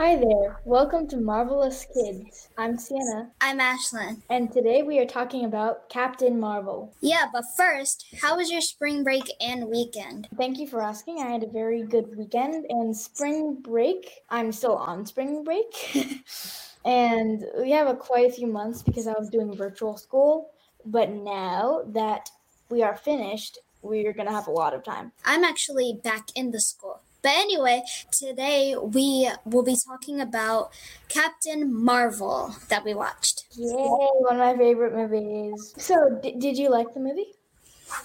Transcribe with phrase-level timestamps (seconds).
[0.00, 0.58] Hi there.
[0.64, 2.48] Welcome to Marvelous Kids.
[2.56, 4.22] I'm Sienna, I'm Ashlyn.
[4.30, 6.94] and today we are talking about Captain Marvel.
[7.02, 10.26] Yeah, but first, how was your spring break and weekend?
[10.38, 11.20] Thank you for asking.
[11.20, 14.22] I had a very good weekend and spring break.
[14.30, 15.94] I'm still on spring break.
[16.86, 20.48] and we have a, quite a few months because I was doing virtual school.
[20.86, 22.30] But now that
[22.70, 25.12] we are finished, we're going to have a lot of time.
[25.26, 27.02] I'm actually back in the school.
[27.22, 30.70] But anyway, today we will be talking about
[31.08, 33.44] Captain Marvel that we watched.
[33.56, 35.74] Yay, one of my favorite movies.
[35.76, 37.34] So, d- did you like the movie?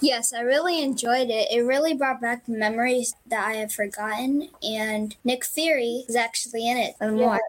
[0.02, 1.48] Yes, I really enjoyed it.
[1.52, 6.78] It really brought back memories that I had forgotten, and Nick Fury is actually in
[6.78, 7.39] it and more.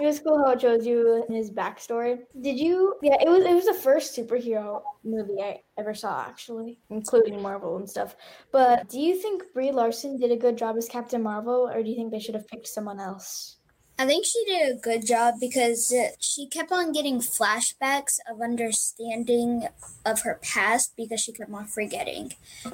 [0.00, 2.20] It was cool how it shows you his backstory.
[2.40, 2.94] Did you?
[3.02, 3.44] Yeah, it was.
[3.44, 8.16] It was the first superhero movie I ever saw, actually, including Marvel and stuff.
[8.50, 11.88] But do you think Brie Larson did a good job as Captain Marvel, or do
[11.88, 13.56] you think they should have picked someone else?
[13.98, 18.40] I think she did a good job because uh, she kept on getting flashbacks of
[18.40, 19.68] understanding
[20.04, 22.32] of her past because she kept on forgetting.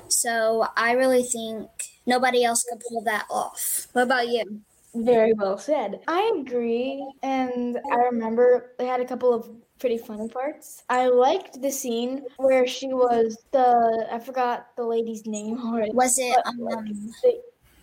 [0.09, 1.69] So I really think
[2.07, 3.89] nobody else could pull that off.
[3.93, 4.63] What about you?
[4.95, 6.01] Very well said.
[6.09, 10.83] I agree, and I remember they had a couple of pretty funny parts.
[10.89, 15.93] I liked the scene where she was the I forgot the lady's name already.
[15.93, 17.41] Was it But, like, um the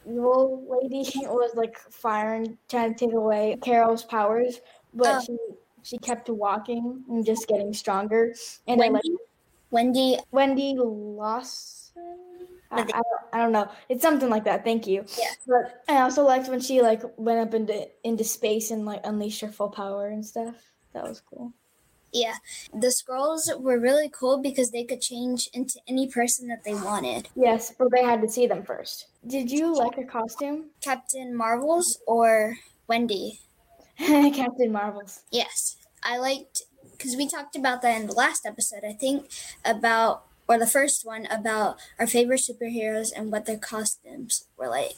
[0.08, 4.59] evil lady was like firing, trying to take away Carol's powers,
[4.94, 5.22] but Oh.
[5.26, 5.38] she
[5.83, 8.33] she kept walking and just getting stronger.
[8.67, 9.17] And I like Wendy?
[9.72, 11.75] Wendy Wendy Lawson.
[12.71, 13.69] I, I, don't, I don't know.
[13.89, 14.64] It's something like that.
[14.64, 15.05] Thank you.
[15.17, 15.31] Yeah.
[15.48, 19.42] But I also liked when she like went up into into space and like unleashed
[19.42, 20.55] her full power and stuff.
[20.93, 21.54] That was cool.
[22.15, 22.36] Yeah.
[22.73, 27.27] The Skrulls were really cool because they could change into any person that they wanted.
[27.36, 29.08] Yes, but they had to see them first.
[29.27, 30.67] Did you like her costume?
[30.81, 32.55] Captain Marvel's or
[32.87, 33.42] Wendy?
[33.98, 35.23] Captain Marvel's.
[35.30, 38.86] Yes, I liked because we talked about that in the last episode.
[38.87, 39.30] I think
[39.65, 44.95] about or the first one about our favorite superheroes and what their costumes were like,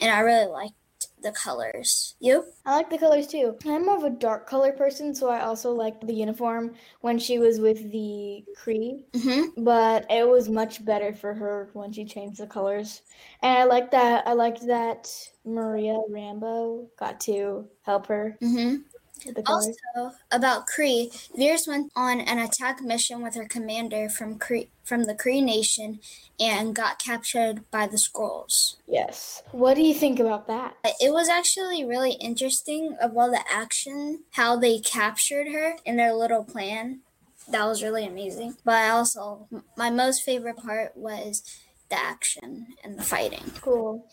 [0.00, 0.74] and I really liked
[1.22, 2.14] the colors.
[2.20, 2.44] You?
[2.64, 3.56] I like the colors too.
[3.64, 7.38] I'm more of a dark color person, so I also liked the uniform when she
[7.38, 9.04] was with the Kree.
[9.12, 9.64] Mm-hmm.
[9.64, 13.02] But it was much better for her when she changed the colors.
[13.42, 14.26] And I like that.
[14.26, 15.10] I liked that
[15.44, 18.76] Maria Rambeau got to help her Mm-hmm.
[19.24, 19.76] With the colors.
[19.96, 25.04] Also, about Kree, Vers went on an attack mission with her commander from Kree, from
[25.04, 26.00] the Kree Nation
[26.38, 28.76] and got captured by the Skrulls.
[28.86, 29.42] yes.
[29.52, 30.76] What do you think about that?
[31.00, 36.12] It was actually really interesting of all the action, how they captured her in their
[36.12, 37.00] little plan.
[37.48, 38.56] That was really amazing.
[38.64, 41.42] But I also, my most favorite part was
[41.88, 43.52] the action and the fighting.
[43.60, 44.06] Cool.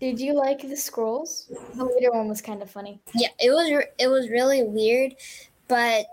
[0.00, 1.48] Did you like the Skrulls?
[1.76, 3.00] The later one was kind of funny.
[3.14, 5.14] Yeah, it was re- it was really weird,
[5.68, 6.06] but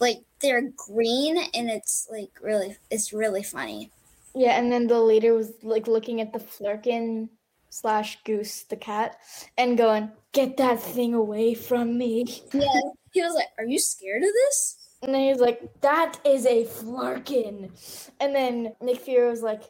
[0.00, 3.90] like they're green and it's like really it's really funny.
[4.34, 7.28] Yeah, and then the leader was like looking at the flerken
[7.68, 9.18] slash goose, the cat,
[9.58, 12.24] and going, "Get that thing away from me!"
[12.54, 12.80] Yeah,
[13.12, 16.46] he was like, "Are you scared of this?" And then he was like, "That is
[16.46, 17.70] a flerken,"
[18.18, 19.64] and then Nick Fury was like,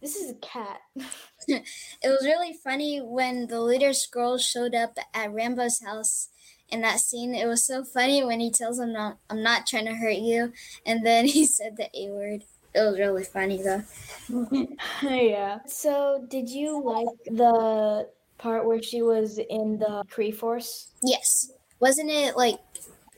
[0.00, 0.80] "This is a cat."
[2.02, 6.28] It was really funny when the leader Skrulls showed up at Rambeau's house
[6.70, 7.34] in that scene.
[7.34, 10.52] It was so funny when he tells him, no, I'm not trying to hurt you.
[10.86, 12.44] And then he said the A word.
[12.72, 13.82] It was really funny though.
[15.02, 15.58] yeah.
[15.66, 20.92] So, did you like the part where she was in the Kree Force?
[21.02, 21.50] Yes.
[21.80, 22.60] Wasn't it like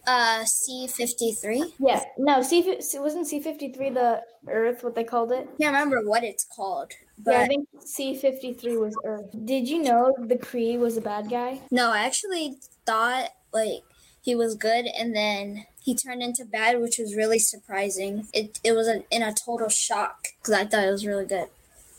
[0.07, 1.73] uh C53?
[1.79, 2.03] Yeah.
[2.19, 5.49] No, C wasn't C fifty three the Earth what they called it.
[5.61, 6.93] Can't remember what it's called.
[7.19, 9.31] But yeah, I think C fifty three was Earth.
[9.45, 11.61] Did you know the Kree was a bad guy?
[11.71, 12.57] no, I actually
[12.87, 13.83] thought like
[14.21, 18.29] he was good and then he turned into bad, which was really surprising.
[18.33, 21.49] It it was a, in a total shock because I thought it was really good.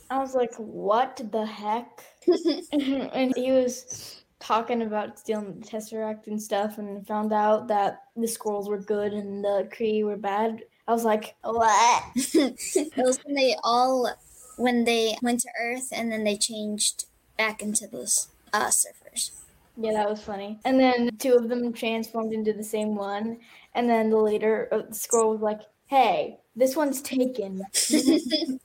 [0.10, 2.04] I was like, what the heck?
[2.72, 8.28] and he was talking about stealing the Tesseract and stuff and found out that the
[8.28, 10.64] Skrulls were good and the Kree were bad.
[10.88, 12.04] I was like, what?
[12.16, 14.12] it was when they all
[14.58, 17.06] when they went to Earth and then they changed
[17.38, 19.32] back into those uh, surfers.
[19.78, 20.60] Yeah, that was funny.
[20.66, 23.40] And then two of them transformed into the same one.
[23.74, 27.64] And then the leader of the Skrull was like, hey, this one's taken.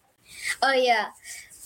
[0.62, 1.06] Oh yeah,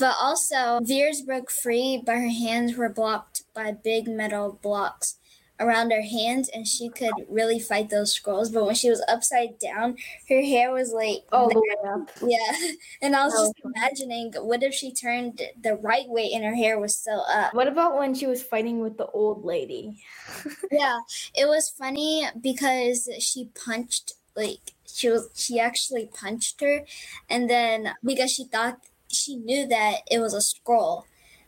[0.02, 5.14] but also Vers broke free, but her hands were blocked by big metal blocks
[5.60, 8.52] around her hands and she could really fight those Skrulls.
[8.52, 9.96] But when she was upside down,
[10.28, 12.10] her hair was like all the way up.
[12.20, 12.72] Yeah.
[13.00, 16.56] And I was was just imagining what if she turned the right way and her
[16.56, 17.54] hair was still up?
[17.54, 20.02] What about when she was fighting with the old lady?
[20.72, 20.98] Yeah.
[21.32, 26.84] It was funny because she punched like she was she actually punched her
[27.28, 28.80] and then because she thought
[29.12, 31.04] she knew that it was a Skrull.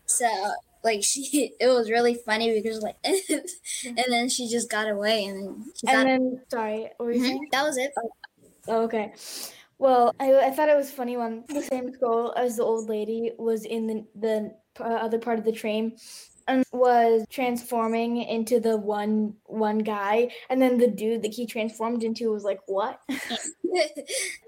[0.07, 0.27] So
[0.83, 5.39] like she it was really funny because like and then she just got away and
[5.43, 7.29] then And then, sorry, what were you Mhm.
[7.29, 7.49] saying?
[7.53, 7.93] that was it.
[8.69, 9.13] Oh, okay.
[9.79, 13.33] Well, I, I thought it was funny when the same Skrull as the old lady
[13.39, 15.97] was in the, the uh, other part of the train
[16.73, 22.31] was transforming into the one one guy and then the dude that he transformed into
[22.31, 23.01] was like what?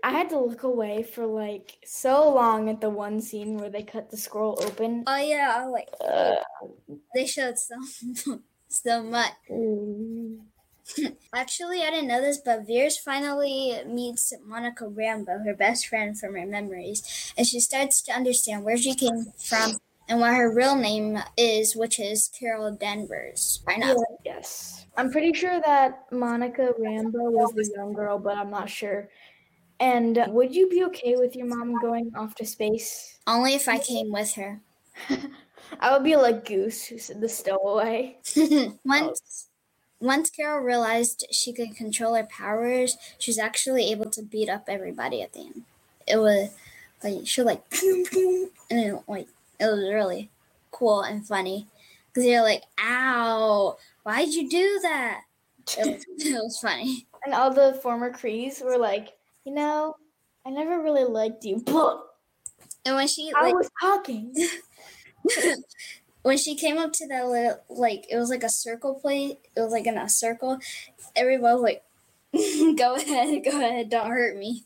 [0.04, 3.82] I had to look away for like so long at the one scene where they
[3.82, 5.04] cut the Skrull open.
[5.06, 6.36] Oh yeah, I like uh,
[7.14, 7.76] they showed so
[8.68, 9.32] so much.
[9.50, 10.38] mm,
[11.34, 16.34] Actually, I didn't know this, but Vers finally meets Monica Rambeau, her best friend from
[16.36, 19.78] her memories, and she starts to understand where she came from
[20.08, 23.62] and what her real name is, which is Carol Danvers.
[23.66, 28.48] Right now, yes i'm pretty sure that Monica Rambeau was the young girl but i'm
[28.48, 29.10] not sure
[29.78, 33.78] and would you be okay with your mom going off to space only if I
[33.78, 34.60] came with her.
[35.80, 38.18] I would be like Goose, who said the stowaway.
[38.84, 39.48] once,
[40.00, 44.66] once Carol realized she could control her powers, she was actually able to beat up
[44.68, 45.62] everybody at the end.
[46.06, 46.50] It was
[47.02, 47.64] like she was like,
[48.70, 49.28] and then like
[49.60, 50.30] it was really
[50.70, 51.68] cool and funny
[52.08, 55.22] because you're like, "Ow, why'd you do that?"
[55.78, 57.06] It was, it was funny.
[57.24, 59.14] And all the former Krees were like,
[59.44, 59.96] you know,
[60.46, 62.06] I never really liked you, but
[62.84, 64.34] And when she I like was talking.
[66.22, 69.38] when she came up to that little like it was like a circle plate.
[69.56, 70.58] It was like in a circle.
[71.14, 71.84] Everybody was like,
[72.78, 74.64] "Go ahead, go ahead, don't hurt me."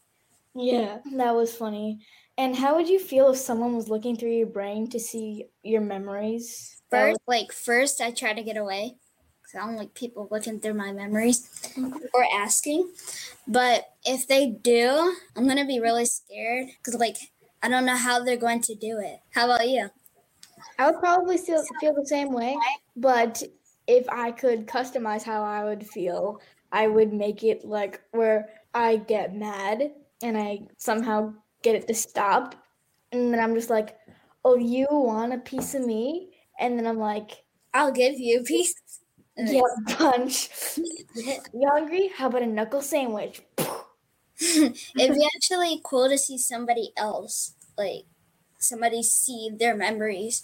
[0.55, 2.01] Yeah, that was funny.
[2.41, 5.83] And how would you feel if someone was looking through your brain to see your
[5.83, 6.81] memories?
[6.91, 8.95] First, like first, I try to get away
[9.43, 11.47] because I don't like people looking through my memories
[12.15, 12.93] or asking.
[13.47, 17.19] But if they do, I'm gonna be really scared because like
[17.63, 19.21] I don't know how they're going to do it.
[19.35, 19.91] How about you?
[20.79, 22.57] I would probably still feel the same way,
[22.97, 23.43] but
[23.87, 26.41] if I could customize how I would feel,
[26.73, 29.91] I would make it like where I get mad
[30.23, 32.55] and I somehow get it to stop.
[33.13, 33.97] And then I'm just like,
[34.45, 36.31] oh, you want a piece of me?
[36.59, 38.75] And then I'm like, I'll give you a piece.
[39.37, 40.51] Yeah, punch.
[41.17, 42.11] You hungry?
[42.15, 43.41] How about a knuckle sandwich?
[44.41, 48.05] It'd be actually cool to see somebody else, like
[48.59, 50.43] somebody see their memories.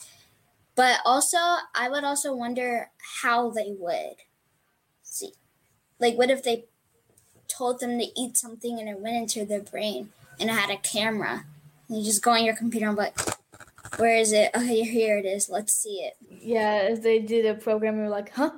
[0.77, 1.39] But also,
[1.75, 2.91] I would also wonder
[3.23, 4.17] how they would
[5.03, 5.33] see.
[6.01, 6.67] Like, what if they
[7.57, 10.77] told them to eat something and it went into their brain and it had a
[10.79, 11.45] camera?
[11.89, 13.19] And you just go on your computer and be like,
[13.99, 14.51] where is it?
[14.55, 15.49] Okay, here it is.
[15.49, 16.17] Let's see it.
[16.29, 18.51] Yeah, if they did a program, you're like, huh?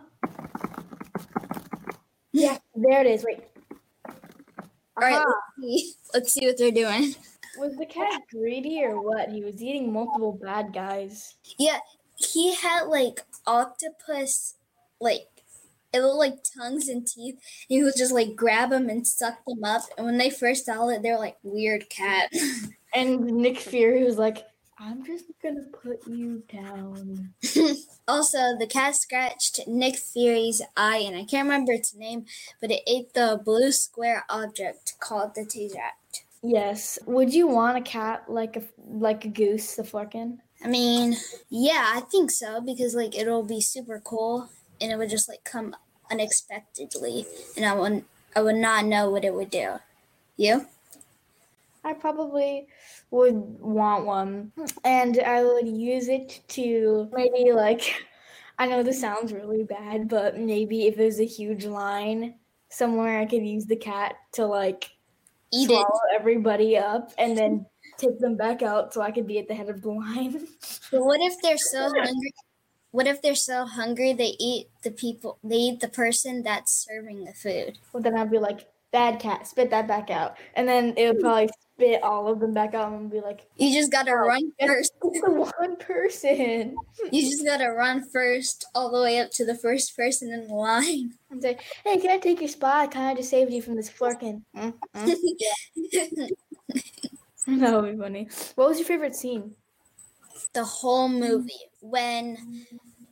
[2.33, 3.25] Yeah, there it is.
[3.25, 3.41] Wait.
[4.07, 5.93] All right, let's see.
[6.15, 7.15] Let's see what they're doing.
[7.59, 9.29] Was the cat greedy or what?
[9.29, 11.35] He was eating multiple bad guys.
[11.59, 11.79] Yeah,
[12.17, 14.55] he had like octopus,
[15.01, 15.38] like
[15.93, 17.39] it looked like tongues and teeth.
[17.69, 19.83] He would just like grab them and suck them up.
[19.97, 22.31] And when they first saw it, they were like weird cat.
[22.95, 24.47] And Nick Fury was like,
[24.79, 27.35] I'm just gonna put you down.
[28.09, 32.25] also, the cat scratched Nick Fury's eye, and I can't remember its name,
[32.61, 36.23] but it ate the blue square object called the Tesseract.
[36.43, 36.99] Yes.
[37.07, 40.39] Would you want a cat like a like a goose, the flerken?
[40.65, 41.17] I mean,
[41.51, 44.49] yeah, I think so because like it'll be super cool,
[44.81, 45.75] and it would just like come
[46.11, 48.05] unexpectedly, and I would
[48.37, 49.79] I would not know what it would do.
[50.37, 50.67] You?
[51.85, 52.69] I probably
[53.11, 54.53] would want one,
[54.85, 57.95] and I would use it to maybe like.
[58.61, 62.35] I know this sounds really bad, but maybe if there's a huge line
[62.71, 64.91] somewhere, I could use the cat to like
[65.53, 65.87] Eat it.
[66.15, 67.67] everybody up and then
[67.99, 70.47] take them back out so I could be at the head of the line.
[70.91, 72.33] But what if they're so hungry?
[72.91, 75.39] What if they're so hungry they eat the people?
[75.45, 77.79] They eat the person that's serving the food.
[77.93, 80.37] well, then I'd be like, bad cat, spit that back out.
[80.55, 83.73] And then it would probably spit all of them back out and be like, You
[83.73, 84.93] just gotta run first.
[85.01, 86.77] one person.
[87.13, 90.55] You just gotta run first, all the way up to the first person in the
[90.55, 91.15] line.
[91.31, 92.75] And say, hey, can I take your spot?
[92.75, 94.41] I kind of just saved you from this flerken.
[94.57, 96.29] Mm, mm.
[97.47, 98.29] that would be funny.
[98.55, 99.55] What was your favorite scene?
[100.59, 101.21] The whole mm-hmm.
[101.21, 102.67] movie when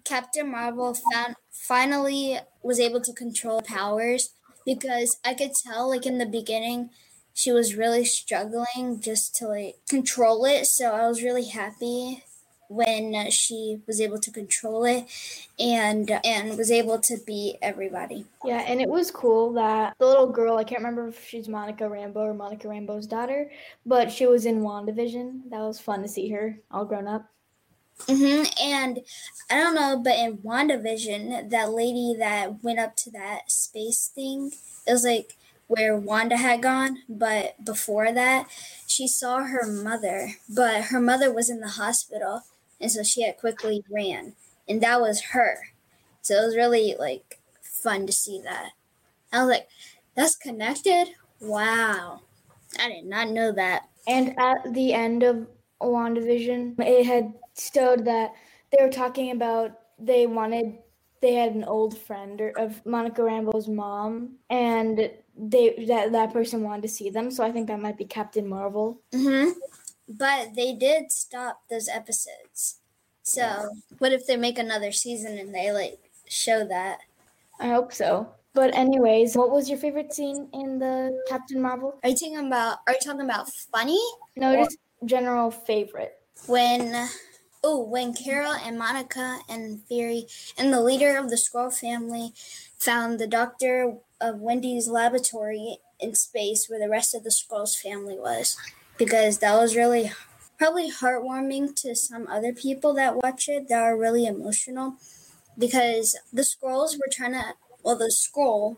[0.05, 4.31] Captain Marvel found finally was able to control powers
[4.65, 6.91] because I could tell like in the beginning
[7.35, 10.67] she was really struggling just to like control it.
[10.67, 12.25] So I was really happy
[12.69, 15.05] when she was able to control it
[15.57, 18.25] and and was able to beat everybody.
[18.45, 21.85] Yeah, and it was cool that the little girl, I can't remember if she's Monica
[21.85, 23.53] Rambeau or Monica Rambeau's daughter,
[23.85, 25.51] but she was in WandaVision.
[25.51, 27.31] That was fun to see her all grown up.
[28.09, 29.01] Hmm And
[29.51, 34.53] I don't know, but in WandaVision, that lady that went up to that space thing,
[34.87, 35.37] it was like
[35.69, 38.49] where Wanda had gone, but before that,
[38.87, 42.43] she saw her mother, but her mother was in the hospital,
[42.81, 44.35] and so she had quickly ran,
[44.69, 45.69] and that was her.
[46.23, 48.71] So it was really like fun to see that.
[49.33, 49.69] I was like,
[50.17, 51.09] that's connected?
[51.41, 52.21] Wow.
[52.81, 53.89] I did not know that.
[54.07, 55.47] And at the end of
[55.81, 58.33] WandaVision, it had showed that
[58.71, 60.79] they were talking about they wanted
[61.23, 66.63] they had an old friend or, of Monica Rambeau's mom, and they that that person
[66.63, 67.31] wanted to see them.
[67.31, 69.01] So I think that might be Captain Marvel.
[69.13, 69.51] hmm
[70.09, 72.81] But they did stop those episodes.
[73.23, 77.01] So what if they make another season and they like show that?
[77.59, 78.29] I hope so.
[78.55, 81.99] But anyways, what was your favorite scene in the Captain Marvel?
[82.03, 82.79] Are you talking about?
[82.87, 84.01] Are you talking about funny?
[84.37, 86.19] No, just general favorite.
[86.47, 87.09] when
[87.65, 90.27] oh when Carol and Monica and Fury
[90.59, 92.33] and the leader of the Skrull family
[92.79, 98.19] found the doctor of Wendy's laboratory in space where the rest of the Skrulls family
[98.19, 98.57] was
[98.99, 100.13] because that was really
[100.59, 104.97] probably heartwarming to some other people that watch it that are really emotional
[105.59, 108.77] because the Skrulls were trying to well the Skrull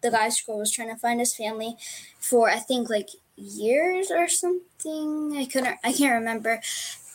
[0.00, 1.76] the guy Skrull was trying to find his family
[2.18, 5.36] for I think like years or something.
[5.36, 6.60] I couldn't I can't remember.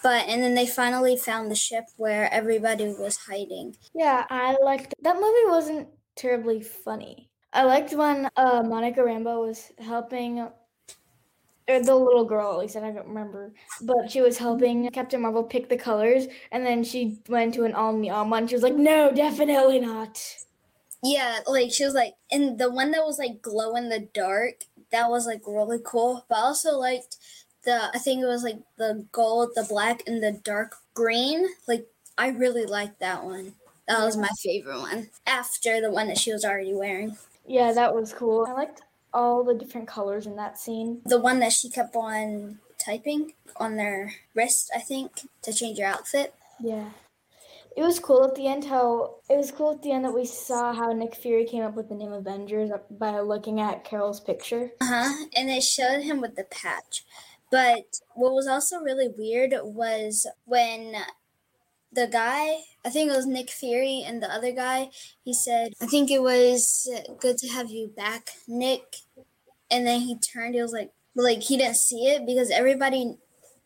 [0.01, 3.75] But and then they finally found the ship where everybody was hiding.
[3.93, 5.47] Yeah, I liked that movie.
[5.47, 7.29] wasn't terribly funny.
[7.51, 10.51] I liked when uh, Monica Rambeau was helping, or
[11.67, 12.77] the little girl at least.
[12.77, 17.19] I don't remember, but she was helping Captain Marvel pick the colors, and then she
[17.27, 20.21] went to an Omni Alma, and she was like, "No, definitely not."
[21.03, 24.65] Yeah, like she was like and the one that was like glow in the dark,
[24.91, 26.25] that was like really cool.
[26.29, 27.17] But I also liked
[27.63, 31.47] the I think it was like the gold, the black, and the dark green.
[31.67, 33.53] Like I really liked that one.
[33.87, 35.09] That was my favorite one.
[35.25, 37.17] After the one that she was already wearing.
[37.47, 38.45] Yeah, that was cool.
[38.47, 38.81] I liked
[39.13, 41.01] all the different colors in that scene.
[41.05, 45.85] The one that she kept on typing on their wrist, I think, to change her
[45.85, 46.35] outfit.
[46.59, 46.89] Yeah.
[47.77, 50.25] It was cool at the end how it was cool at the end that we
[50.25, 54.71] saw how Nick Fury came up with the name Avengers by looking at Carol's picture.
[54.81, 55.25] Uh huh.
[55.35, 57.05] And they showed him with the patch.
[57.51, 60.95] But what was also really weird was when
[61.91, 64.89] the guy, I think it was Nick Fury, and the other guy,
[65.23, 68.97] he said, I think it was good to have you back, Nick.
[69.71, 73.17] And then he turned, he was like, like he didn't see it because everybody,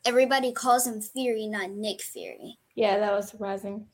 [0.06, 2.58] everybody calls him Fury, not Nick Fury.
[2.76, 3.88] Yeah, that was surprising.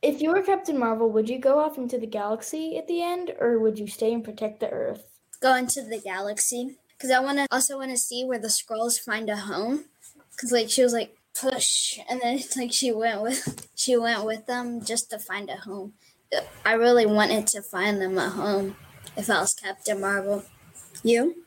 [0.00, 3.32] If you were Captain Marvel, would you go off into the galaxy at the end,
[3.38, 5.04] or would you stay and protect the Earth?
[5.40, 8.98] Go into the galaxy because I want to also want to see where the Skrulls
[8.98, 9.86] find a home.
[10.30, 14.24] Because like she was like push, and then it's like she went with she went
[14.24, 15.94] with them just to find a home.
[16.64, 18.76] I really wanted to find them a home
[19.16, 20.44] if I was Captain Marvel.
[21.02, 21.44] You?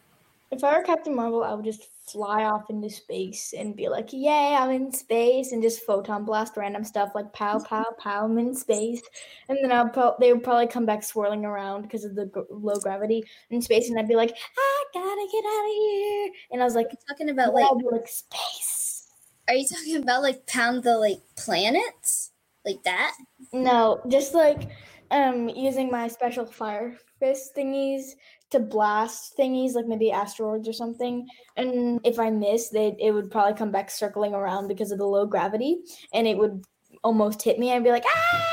[0.52, 4.14] If I were Captain Marvel, I would just fly off into space and be like,
[4.14, 8.38] "Yay, I'm in space!" and just photon blast random stuff like "pow, pow, pow." I'm
[8.40, 9.02] in space,
[9.50, 12.42] and then I'll pro- they would probably come back swirling around because of the g-
[12.50, 16.62] low gravity in space, and I'd be like, "I gotta get out of here!" And
[16.62, 19.08] I was like, Talking about like, like space.
[19.48, 22.32] are you talking about like pound the like planets
[22.66, 23.14] like that?
[23.54, 24.70] No, just like
[25.12, 28.12] um using my special fire fist thingies
[28.56, 31.28] to blast thingies, like maybe asteroids or something.
[31.58, 35.06] And if I miss, they it would probably come back circling around because of the
[35.06, 35.80] low gravity,
[36.14, 36.64] and it would
[37.04, 37.72] almost hit me.
[37.72, 38.52] I'd be like, ah!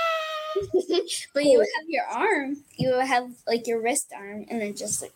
[1.35, 2.57] but you would have your arm.
[2.77, 5.13] You would have like your wrist arm, and then just like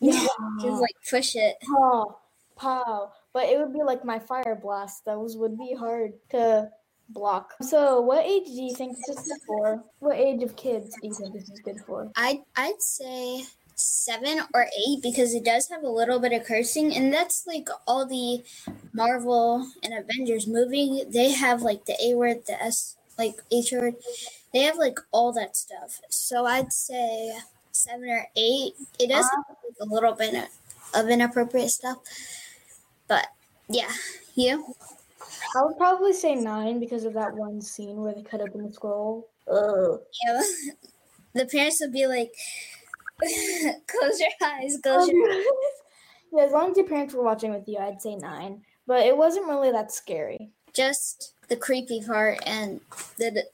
[0.00, 0.26] Yeah,
[0.62, 1.56] just like push it.
[1.60, 2.18] pow,
[2.56, 3.12] pow.
[3.32, 5.04] But it would be like my fire blast.
[5.04, 6.70] Those would be hard to
[7.08, 7.54] block.
[7.62, 9.82] So, what age do you think this is for?
[10.00, 12.10] What age of kids do you think this is good for?
[12.16, 16.94] I'd I'd say seven or eight because it does have a little bit of cursing,
[16.94, 18.42] and that's like all the
[18.92, 21.04] Marvel and Avengers movie.
[21.08, 23.94] They have like the A word, the S, like H word.
[24.52, 26.00] They have like all that stuff.
[26.10, 27.38] So I'd say
[27.72, 28.74] seven or eight.
[28.98, 30.48] It does have like, a little bit
[30.94, 31.98] of inappropriate stuff,
[33.06, 33.28] but
[33.68, 33.92] yeah,
[34.34, 34.74] you.
[35.56, 38.70] I would probably say nine because of that one scene where they cut open the
[38.70, 39.24] Skrull.
[39.50, 40.00] Ugh.
[40.26, 40.42] Yeah,
[41.34, 42.32] the parents would be like,
[43.86, 45.44] "Close your eyes, close your." eyes.
[46.32, 48.62] yeah, as long as your parents were watching with you, I'd say nine.
[48.86, 50.50] But it wasn't really that scary.
[50.72, 52.80] Just the creepy part and
[53.16, 53.44] the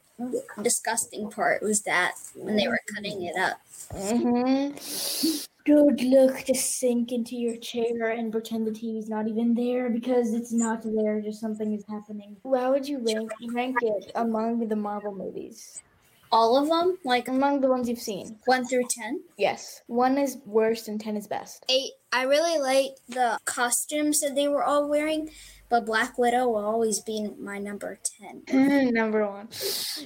[0.62, 3.61] disgusting part was that when they were cutting it up.
[3.92, 5.44] Mm-hmm.
[5.64, 10.35] Good look, just sink into your chair and pretend the TV's not even there because
[10.35, 12.37] it's not there, just something is happening.
[12.44, 15.83] How would you rank rank it among the Marvel movies?
[16.30, 18.37] All of them, like Among the ones you've seen?
[18.47, 19.23] one through ten.
[19.38, 19.83] Yes.
[19.87, 21.64] One is worst and ten is best.
[21.68, 21.92] Eight.
[22.12, 25.30] I really like the costumes that they were all wearing,
[25.75, 28.45] but Black Widow will always be my number ten.
[28.95, 29.49] Number one.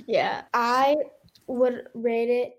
[0.06, 0.44] Yeah.
[0.54, 0.96] I
[1.46, 2.54] would rate it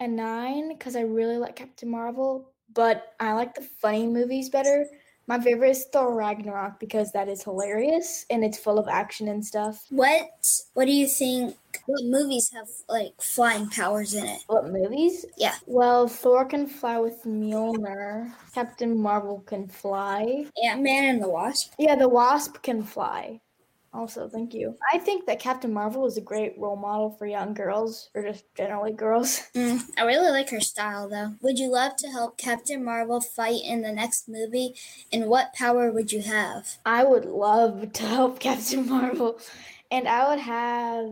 [0.00, 4.86] a nine because I really like Captain Marvel, but I like the funny movies better.
[5.28, 9.44] My favorite is Thor Ragnarok because that is hilarious and it's full of action and
[9.44, 9.84] stuff.
[9.90, 10.28] What
[10.74, 11.56] What do you think?
[11.86, 14.40] What movies have like flying powers in it?
[14.46, 15.26] What movies?
[15.36, 15.54] Yeah.
[15.66, 18.32] Well, Thor can fly with Mjolnir.
[18.54, 20.46] Captain Marvel can fly.
[20.64, 21.72] Ant Man and the Wasp.
[21.78, 23.40] Yeah, the Wasp can fly.
[23.96, 24.76] Also, thank you.
[24.92, 28.44] I think that Captain Marvel is a great role model for young girls, or just
[28.54, 29.42] generally girls.
[29.56, 31.34] Mm, I really like her style though.
[31.40, 34.74] Would you love to help Captain Marvel fight in the next movie?
[35.10, 36.76] And what power would you have?
[36.84, 39.40] I would love to help Captain Marvel,
[39.90, 41.06] and I would have.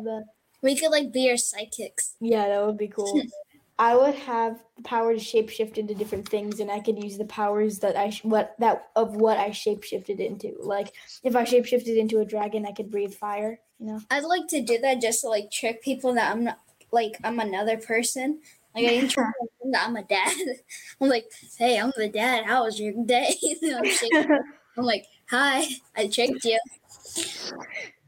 [0.61, 2.17] We could like be your sidekicks.
[2.21, 3.23] Yeah, that would be cool.
[3.79, 7.25] I would have the power to shapeshift into different things, and I could use the
[7.25, 10.55] powers that I sh- what that of what I shapeshifted into.
[10.61, 10.93] Like
[11.25, 13.59] if I shapeshifted into a dragon, I could breathe fire.
[13.81, 14.01] You know.
[14.11, 16.61] I'd like to do that just to like trick people that I'm not
[16.93, 18.41] like I'm another person.
[18.77, 19.27] Like I can trick
[19.63, 20.33] them that I'm a dad.
[21.01, 21.27] I'm like,
[21.59, 22.45] hey, I'm the dad.
[22.45, 23.35] How was your day?
[23.77, 24.39] I'm, shaking-
[24.79, 25.65] I'm like, hi,
[25.97, 26.59] I tricked you.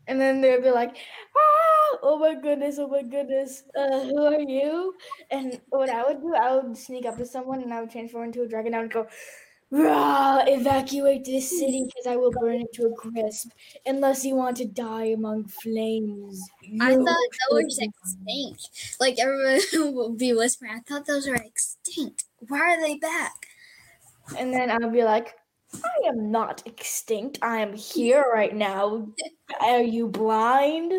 [0.09, 0.96] And then they'd be like,
[1.37, 1.56] ah,
[2.03, 4.94] oh my goodness, oh my goodness, uh, who are you?
[5.31, 8.25] And what I would do, I would sneak up to someone and I would transform
[8.25, 8.75] into a dragon.
[8.75, 9.07] I would go,
[9.70, 13.51] Rah, evacuate this city because I will burn it to a crisp
[13.85, 16.40] unless you want to die among flames.
[16.81, 17.05] I thought
[17.51, 18.96] those should extinct.
[19.01, 19.61] Like everyone
[19.94, 22.25] will be whispering, I thought those were extinct.
[22.49, 23.35] Why are they back?
[24.38, 25.35] And then I would be like,
[25.75, 27.38] I am not extinct.
[27.42, 29.09] I am here right now.
[29.61, 30.92] Are you blind?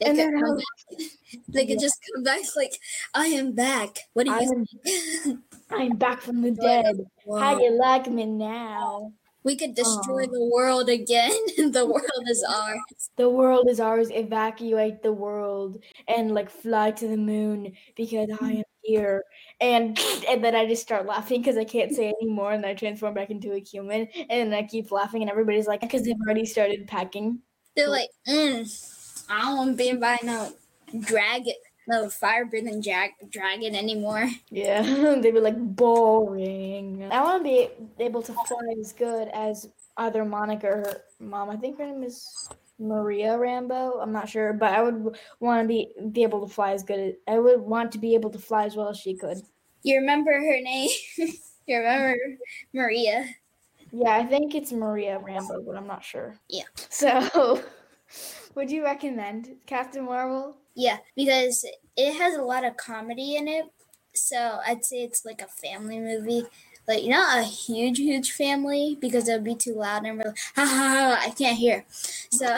[0.00, 0.98] They And then back.
[1.52, 2.72] they could just come back like,
[3.14, 3.98] I am back.
[4.14, 5.42] What do I you am.
[5.70, 6.96] I'm back from the dead.
[7.34, 7.58] How Wow.
[7.58, 9.12] you like me now?
[9.42, 11.30] We could destroy the world again.
[11.72, 13.10] the world is ours.
[13.16, 14.10] The world is ours.
[14.10, 19.22] Evacuate the world and like fly to the moon because I am here.
[19.60, 23.14] And and then I just start laughing because I can't say anymore, and I transform
[23.14, 24.08] back into a human.
[24.30, 27.42] And I keep laughing, and everybody's like, because they've already started packing.
[27.76, 28.66] They're like, mm,
[29.28, 30.52] I don't want to be by no
[31.00, 31.54] dragon,
[31.88, 34.28] no fire breathing jag- dragon anymore.
[34.50, 34.82] Yeah,
[35.20, 37.08] they'd be like boring.
[37.10, 37.68] I want to be
[38.02, 41.50] able to fly as good as either Monica or her mom.
[41.50, 44.02] I think her name is Maria Rambeau.
[44.02, 47.00] I'm not sure, but I would want to be be able to fly as good.
[47.00, 49.42] As, I would want to be able to fly as well as she could.
[49.82, 50.90] You remember her name?
[51.66, 52.16] you remember
[52.72, 53.26] Maria?
[53.92, 56.36] Yeah, I think it's Maria Rambeau, but I'm not sure.
[56.48, 56.64] Yeah.
[56.74, 57.62] So,
[58.54, 60.56] would you recommend Captain Marvel?
[60.74, 61.64] Yeah, because
[61.96, 63.66] it has a lot of comedy in it.
[64.14, 66.44] So I'd say it's like a family movie.
[66.88, 70.64] Like not a huge, huge family because it would be too loud and really ha
[70.64, 71.84] ha ha I can't hear.
[72.30, 72.56] So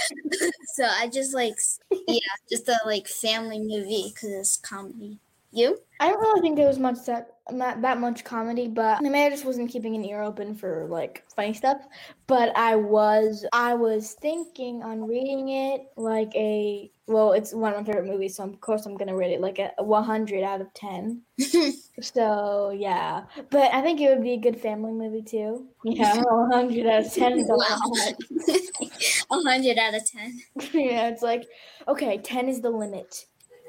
[0.74, 1.58] so I just like
[1.90, 5.18] yeah, just a like family movie because it's comedy.
[5.56, 5.78] You?
[6.00, 9.14] I don't really think there was much that not that much comedy, but I mean,
[9.14, 11.78] I just wasn't keeping an ear open for like funny stuff.
[12.26, 17.78] But I was, I was thinking on reading it like a well, it's one of
[17.78, 20.72] my favorite movies, so of course I'm gonna rate it like a 100 out of
[20.74, 21.22] 10.
[22.02, 25.66] So yeah, but I think it would be a good family movie too.
[25.82, 27.80] Yeah, 100 out of 10 is a Wow.
[29.30, 29.44] lot.
[29.46, 30.38] Hundred out of ten.
[30.74, 31.46] yeah, it's like
[31.88, 33.24] okay, 10 is the limit.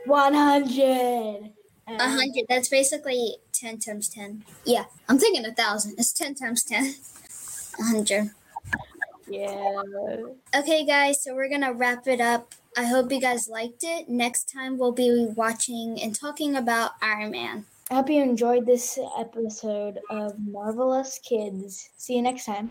[0.06, 1.54] 100.
[1.88, 2.46] A hundred.
[2.50, 4.44] That's basically ten times ten.
[4.66, 5.96] Yeah, I'm thinking a thousand.
[5.98, 6.96] It's ten times ten.
[7.80, 8.32] A hundred.
[9.30, 9.82] Yeah.
[10.56, 12.54] Okay, guys, so we're gonna wrap it up.
[12.78, 14.10] I hope you guys liked it.
[14.10, 17.66] Next time, we'll be watching and talking about Iron Man.
[17.90, 21.90] I hope you enjoyed this episode of Marvelous Kids.
[21.98, 22.70] See you next time.